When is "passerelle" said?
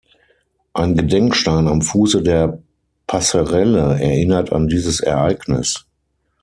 3.05-3.99